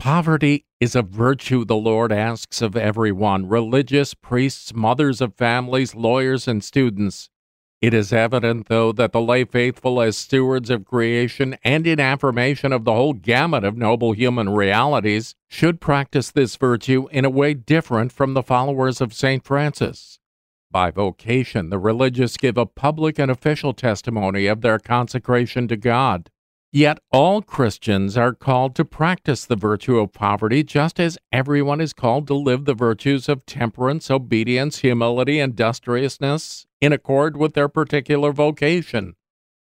[0.00, 6.48] Poverty is a virtue the Lord asks of everyone religious, priests, mothers of families, lawyers,
[6.48, 7.30] and students.
[7.80, 12.74] It is evident, though, that the lay faithful, as stewards of creation and in affirmation
[12.74, 17.54] of the whole gamut of noble human realities, should practice this virtue in a way
[17.54, 19.42] different from the followers of St.
[19.42, 20.18] Francis.
[20.70, 26.28] By vocation, the religious give a public and official testimony of their consecration to God.
[26.70, 31.94] Yet all Christians are called to practice the virtue of poverty just as everyone is
[31.94, 38.32] called to live the virtues of temperance, obedience, humility, industriousness in accord with their particular
[38.32, 39.14] vocation.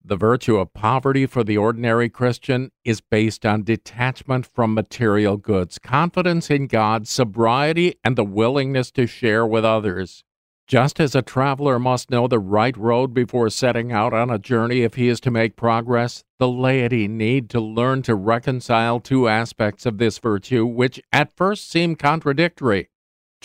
[0.03, 5.79] The virtue of poverty for the ordinary Christian is based on detachment from material goods,
[5.79, 10.23] confidence in God, sobriety, and the willingness to share with others.
[10.67, 14.81] Just as a traveler must know the right road before setting out on a journey
[14.81, 19.85] if he is to make progress, the laity need to learn to reconcile two aspects
[19.85, 22.89] of this virtue which at first seem contradictory.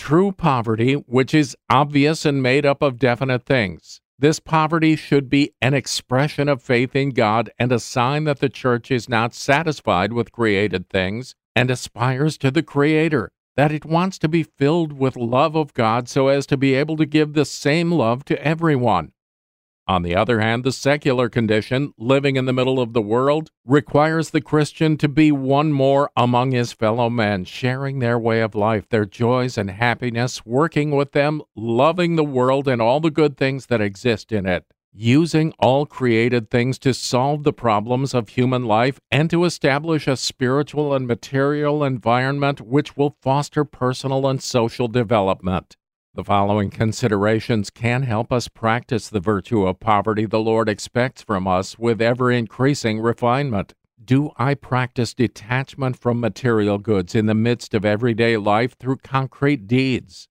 [0.01, 4.01] True poverty, which is obvious and made up of definite things.
[4.19, 8.49] This poverty should be an expression of faith in God and a sign that the
[8.49, 14.19] church is not satisfied with created things and aspires to the Creator that it wants
[14.21, 17.45] to be filled with love of God so as to be able to give the
[17.45, 19.13] same love to everyone.
[19.91, 24.31] On the other hand, the secular condition, living in the middle of the world, requires
[24.31, 28.89] the Christian to be one more among his fellow men, sharing their way of life,
[28.89, 33.67] their joys and happiness, working with them, loving the world and all the good things
[33.67, 34.65] that exist in it.
[34.93, 40.17] using all created things to solve the problems of human life and to establish a
[40.17, 45.77] spiritual and material environment which will foster personal and social development.
[46.13, 51.47] The following considerations can help us practice the virtue of poverty the Lord expects from
[51.47, 53.75] us with ever increasing refinement.
[54.05, 59.69] Do I practice detachment from material goods in the midst of everyday life through concrete
[59.69, 60.27] deeds?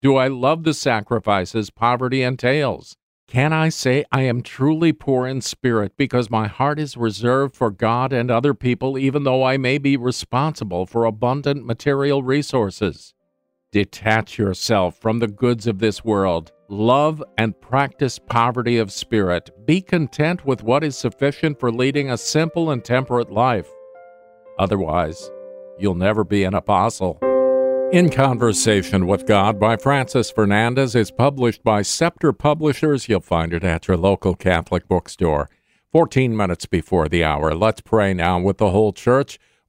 [0.00, 2.94] Do I love the sacrifices poverty entails?
[3.26, 7.72] Can I say I am truly poor in spirit because my heart is reserved for
[7.72, 13.14] God and other people, even though I may be responsible for abundant material resources?
[13.74, 16.52] Detach yourself from the goods of this world.
[16.68, 19.50] Love and practice poverty of spirit.
[19.66, 23.66] Be content with what is sufficient for leading a simple and temperate life.
[24.60, 25.28] Otherwise,
[25.76, 27.18] you'll never be an apostle.
[27.92, 33.08] In Conversation with God by Francis Fernandez is published by Scepter Publishers.
[33.08, 35.50] You'll find it at your local Catholic bookstore.
[35.90, 37.52] 14 minutes before the hour.
[37.56, 39.40] Let's pray now with the whole church.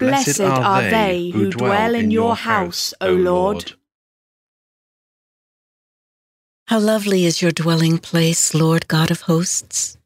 [0.00, 3.74] Blessed are they who dwell in your house, O Lord.
[6.68, 9.98] How lovely is your dwelling place, Lord God of hosts.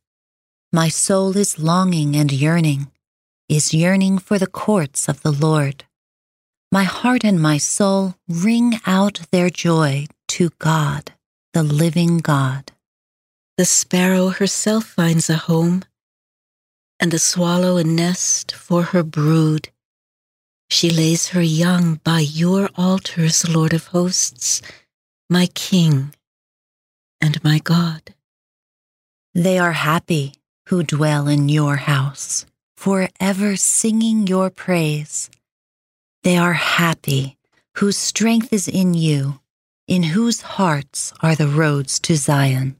[0.72, 2.90] My soul is longing and yearning,
[3.48, 5.84] is yearning for the courts of the Lord.
[6.72, 11.12] My heart and my soul ring out their joy to God,
[11.52, 12.72] the living God.
[13.58, 15.84] The sparrow herself finds a home,
[16.98, 19.68] and the swallow a nest for her brood.
[20.74, 24.60] She lays her young by your altars, Lord of hosts,
[25.30, 26.12] my King
[27.20, 28.12] and my God.
[29.36, 30.34] They are happy
[30.66, 32.44] who dwell in your house,
[32.76, 35.30] forever singing your praise.
[36.24, 37.38] They are happy
[37.76, 39.38] whose strength is in you,
[39.86, 42.74] in whose hearts are the roads to Zion.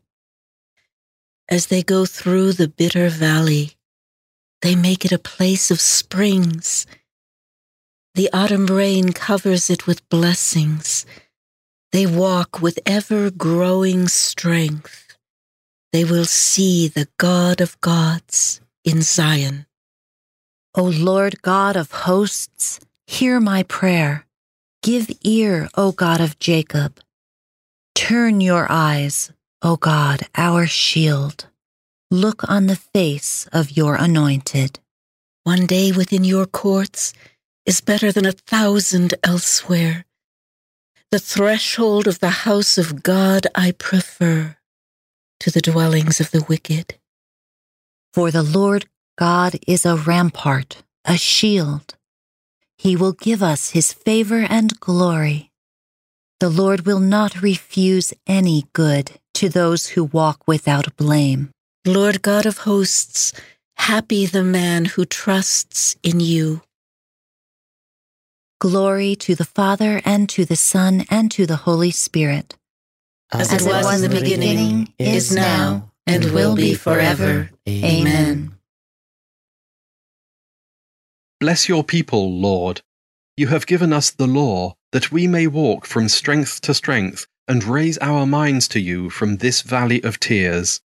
[1.48, 3.76] As they go through the bitter valley,
[4.62, 6.88] they make it a place of springs.
[8.14, 11.04] The autumn rain covers it with blessings.
[11.90, 15.16] They walk with ever growing strength.
[15.92, 19.66] They will see the God of gods in Zion.
[20.76, 24.26] O Lord God of hosts, hear my prayer.
[24.82, 27.00] Give ear, O God of Jacob.
[27.96, 31.46] Turn your eyes, O God, our shield.
[32.12, 34.78] Look on the face of your anointed.
[35.42, 37.12] One day within your courts
[37.66, 40.04] is better than a thousand elsewhere.
[41.10, 44.56] The threshold of the house of God I prefer
[45.40, 46.96] to the dwellings of the wicked.
[48.12, 48.86] For the Lord
[49.16, 51.94] God is a rampart, a shield.
[52.76, 55.50] He will give us his favor and glory.
[56.40, 61.50] The Lord will not refuse any good to those who walk without blame.
[61.86, 63.32] Lord God of hosts,
[63.76, 66.62] happy the man who trusts in you.
[68.64, 72.56] Glory to the Father, and to the Son, and to the Holy Spirit.
[73.30, 77.50] As, As it was, was in the beginning, beginning is now, and will be forever.
[77.68, 78.54] Amen.
[81.38, 82.80] Bless your people, Lord.
[83.36, 87.62] You have given us the law, that we may walk from strength to strength and
[87.64, 90.80] raise our minds to you from this valley of tears.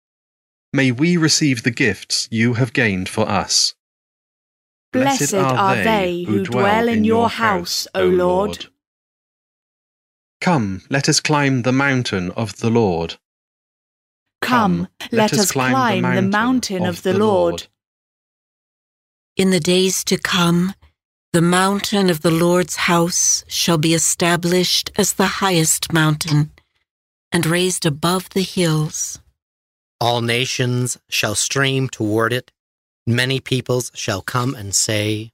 [0.71, 3.75] May we receive the gifts you have gained for us.
[4.95, 8.67] Blessed are they who dwell in your house, O Lord.
[10.39, 13.17] Come, let us climb the mountain of the Lord.
[14.41, 17.67] Come, let us climb the mountain of the Lord.
[19.35, 20.73] In the days to come,
[21.33, 26.51] the mountain of the Lord's house shall be established as the highest mountain
[27.33, 29.19] and raised above the hills.
[29.99, 32.51] All nations shall stream toward it.
[33.07, 35.31] Many peoples shall come and say,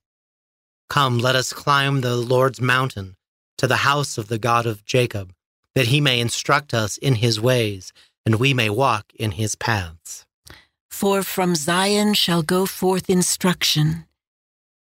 [0.89, 3.15] Come, let us climb the Lord's mountain
[3.57, 5.33] to the house of the God of Jacob,
[5.73, 7.93] that he may instruct us in his ways,
[8.25, 10.25] and we may walk in his paths.
[10.89, 14.03] For from Zion shall go forth instruction,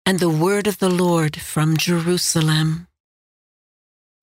[0.06, 2.88] and the word of the Lord from Jerusalem.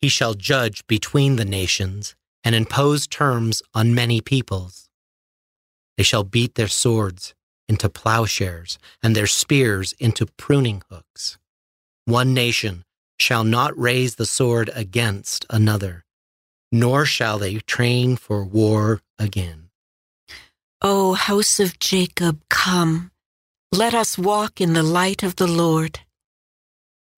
[0.02, 4.90] He shall judge between the nations, and impose terms on many peoples.
[5.98, 7.35] They shall beat their swords
[7.68, 11.38] into plowshares, and their spears into pruning hooks.
[12.06, 12.86] One nation
[13.20, 16.06] shall not raise the sword against another,
[16.72, 19.70] nor shall they train for war again.
[20.82, 23.12] O house of Jacob, come.
[23.72, 26.00] Let us walk in the light of the Lord.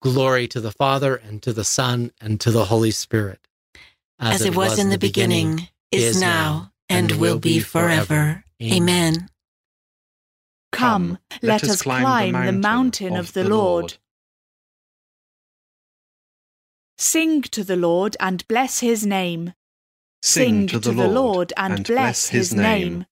[0.00, 3.40] Glory to the Father, and to the Son, and to the Holy Spirit.
[4.20, 8.44] As, it was, in the beginning, is now, and will be forever.
[8.62, 9.28] Amen.
[10.72, 13.96] Come, let, us climb the mountain of the Lord.
[16.98, 19.54] Sing to the Lord and bless his name.
[20.20, 23.06] Sing to the Lord and bless his name.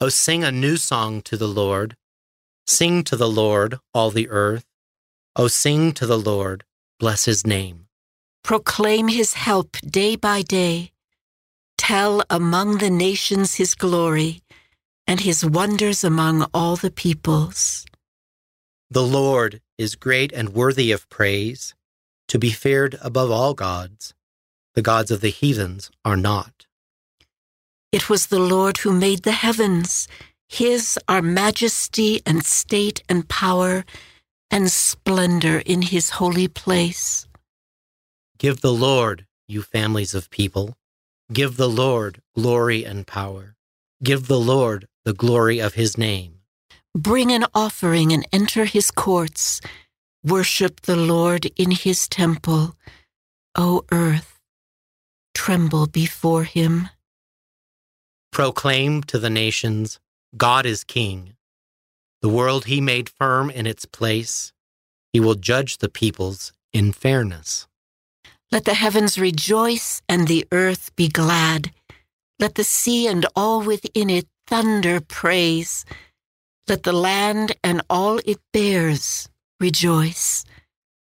[0.00, 1.96] O oh, sing a new song to the Lord.
[2.66, 4.66] Sing to the Lord, all the earth.
[5.36, 6.64] O sing to the Lord,
[7.00, 7.86] bless his name.
[8.44, 10.92] Proclaim his help day by day.
[11.76, 14.42] Tell among the nations his glory
[15.08, 17.86] and his wonders among all the peoples.
[18.90, 21.74] The Lord is great and worthy of praise,
[22.28, 24.14] to be feared above all gods.
[24.74, 26.66] The gods of the heathens are not.
[27.90, 30.08] It was the Lord who made the heavens.
[30.48, 33.84] His are majesty and state and power
[34.50, 37.26] and splendor in his holy place.
[38.38, 40.76] Give the Lord, you families of people,
[41.32, 43.56] give the Lord glory and power.
[44.02, 46.40] Give the Lord the glory of his name.
[46.94, 49.60] Bring an offering and enter his courts.
[50.24, 52.74] Worship the Lord in his temple.
[53.54, 54.40] O earth,
[55.34, 56.88] tremble before him.
[58.32, 60.00] Proclaim to the nations
[60.36, 61.34] God is king.
[62.20, 64.52] The world he made firm in its place.
[65.12, 67.66] He will judge the peoples in fairness.
[68.50, 71.72] Let the heavens rejoice and the earth be glad.
[72.38, 75.84] Let the sea and all within it thunder praise.
[76.66, 79.28] Let the land and all it bears
[79.60, 80.44] rejoice.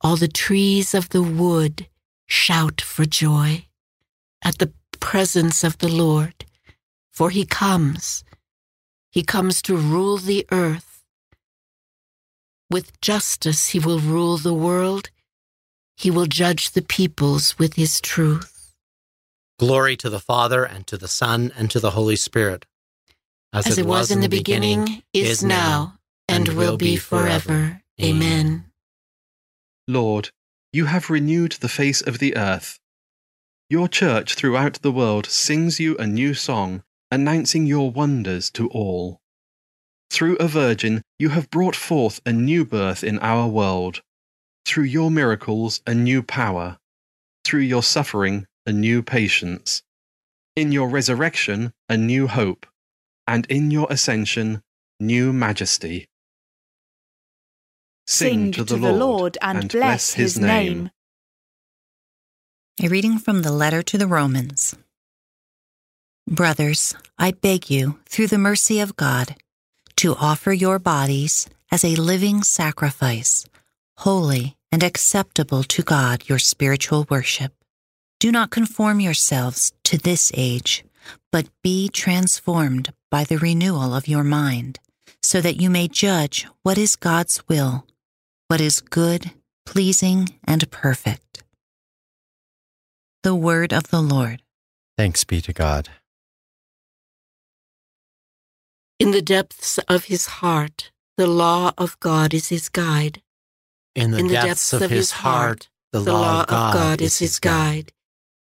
[0.01, 1.87] All the trees of the wood
[2.27, 3.67] shout for joy
[4.43, 6.47] at the presence of the Lord,
[7.13, 8.25] for he comes.
[9.11, 11.03] He comes to rule the earth.
[12.71, 15.11] With justice he will rule the world.
[15.97, 18.75] He will judge the peoples with his truth.
[19.59, 22.65] Glory to the Father, and to the Son, and to the Holy Spirit.
[23.53, 26.97] As, As it, was, was in the beginning, beginning is now, and, and will be
[26.97, 27.81] forever.
[28.01, 28.65] Amen.
[29.87, 30.31] Lord,
[30.73, 32.79] you have renewed the face of the earth.
[33.71, 39.21] Your church throughout the world sings you a new song, announcing your wonders to all.
[40.11, 44.03] Through a virgin, you have brought forth a new birth in our world
[44.69, 46.77] through your miracles, a new power.
[47.43, 49.83] Through your suffering, a new patience.
[50.55, 52.67] In your resurrection, a new hope.
[53.29, 54.63] And in your ascension,
[54.99, 56.09] new majesty.
[58.07, 60.91] Sing, Sing to, the, to Lord the Lord and, and bless his name.
[62.83, 64.75] A reading from the letter to the Romans.
[66.27, 69.37] Brothers, I beg you, through the mercy of God,
[69.97, 73.45] to offer your bodies as a living sacrifice,
[73.99, 77.53] holy and acceptable to God your spiritual worship.
[78.21, 80.83] Do not conform yourselves to this age,
[81.33, 84.79] but be transformed by the renewal of your mind,
[85.23, 87.87] so that you may judge what is God's will,
[88.49, 89.33] what is good,
[89.67, 91.43] pleasing, and perfect.
[93.23, 94.43] The Word of the Lord.
[94.97, 95.89] Thanks be to God.
[98.99, 103.23] In the depths of his heart, the law of God is his guide.
[103.95, 107.03] In the, in the depths, depths, of his heart, the, the law, of God, God
[107.03, 107.93] is his guide.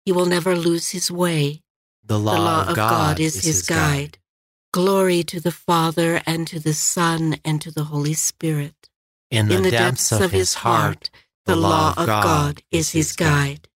[0.04, 1.61] He will never lose his way.
[2.04, 3.76] The law, the law of, God, God is, is his guide.
[3.76, 4.18] guide.
[4.72, 8.88] Glory to the Father, and to the Son, and to the Holy Spirit.
[9.30, 11.10] In the, in the depths, depths, of his heart,
[11.46, 13.68] the law of God, God is his guide.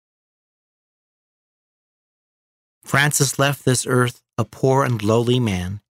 [2.84, 5.82] Francis left this earth a poor and lowly man.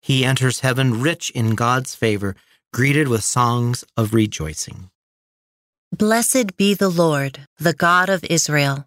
[0.00, 2.36] He enters heaven rich in God's favor
[2.72, 4.90] greeted with songs of rejoicing.
[5.96, 8.86] Blessed be the Lord, the God of Israel.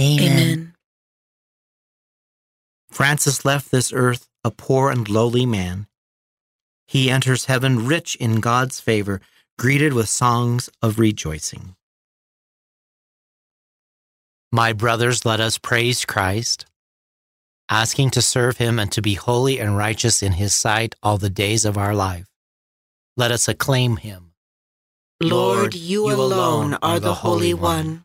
[0.00, 0.32] Amen.
[0.32, 0.74] Amen.
[2.90, 5.86] Francis left this earth a poor and lowly man.
[6.86, 9.20] He enters heaven rich in God's favor,
[9.58, 11.76] greeted with songs of rejoicing.
[14.50, 16.66] My brothers, let us praise Christ,
[17.68, 21.30] asking to serve him and to be holy and righteous in his sight all the
[21.30, 22.26] days of our life.
[23.16, 24.32] Let us acclaim him.
[25.20, 28.04] Lord, you, you alone are the Holy One.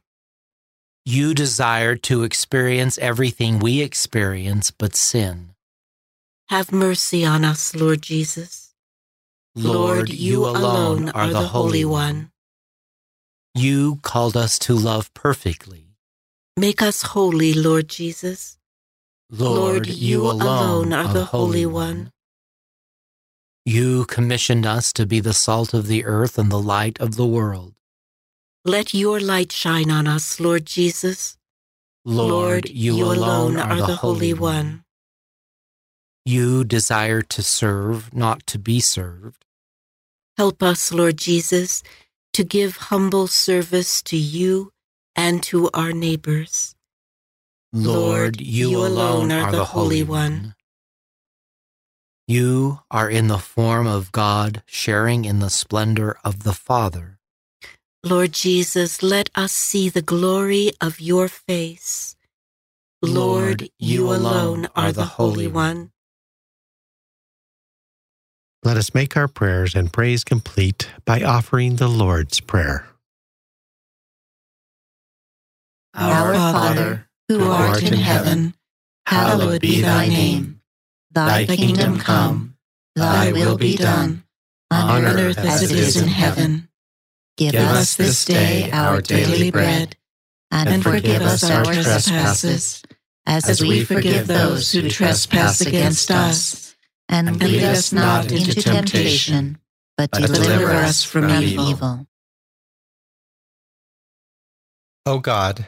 [1.07, 5.51] You desire to experience everything we experience but sin.
[6.49, 8.73] Have mercy on us, Lord Jesus.
[9.53, 12.31] Lord, you alone are the Holy One.
[13.53, 15.95] You called us to love perfectly.
[16.57, 18.57] Make us holy, Lord Jesus.
[19.29, 22.11] Lord, you alone are the Holy One.
[23.63, 27.27] You commissioned us to be the salt of the earth and the light of the
[27.27, 27.74] world.
[28.67, 31.37] Let your light shine on us, Lord Jesus.
[32.03, 34.83] Lord, you, you alone are the Holy One.
[36.25, 39.45] You desire to serve, not to be served.
[40.35, 41.83] Help us, Lord Jesus,
[42.33, 44.71] to give humble service to you
[45.15, 46.75] and to our neighbors.
[47.71, 50.55] Lord, you, you alone are the Holy One.
[52.27, 57.19] You are in the form of God, sharing in the splendor of the Father.
[58.05, 62.15] Lord Jesus, let us see the glory of your face.
[63.01, 65.89] Lord, you alone are the Holy One.
[68.63, 72.87] Let us make our prayers and praise complete by offering the Lord's Prayer.
[75.95, 78.53] Our Father, who art in heaven,
[79.07, 80.61] hallowed be thy name.
[81.09, 82.55] Thy kingdom come,
[82.95, 84.23] thy will be done,
[84.69, 86.67] on earth as it is in heaven.
[87.37, 89.97] Give us this day our daily bread,
[90.51, 92.81] and forgive us our trespasses,
[93.25, 96.75] as we forgive those who trespass against us
[97.09, 99.59] and lead us not into temptation,
[99.97, 102.07] but deliver us from evil.
[105.05, 105.67] O God,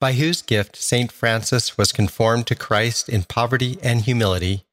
[0.00, 1.10] by whose gift St.
[1.10, 4.64] Francis was conformed to Christ in poverty and humility,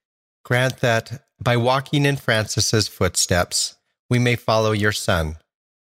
[0.43, 3.77] grant that, by walking in Francis's footsteps,
[4.09, 5.37] we may follow your Son,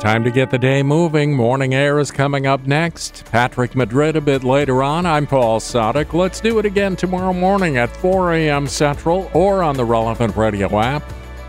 [0.00, 1.36] Time to get the day moving.
[1.36, 3.22] Morning air is coming up next.
[3.30, 5.04] Patrick Madrid a bit later on.
[5.04, 6.14] I'm Paul Sadek.
[6.14, 8.66] Let's do it again tomorrow morning at 4 a.m.
[8.66, 11.02] Central or on the relevant radio app.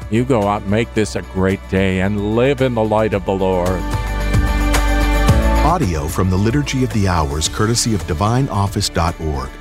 [0.10, 3.32] You go out make this a great day and live in the light of the
[3.32, 3.82] Lord.
[5.64, 9.61] Audio from the Liturgy of the Hours, courtesy of DivineOffice.org.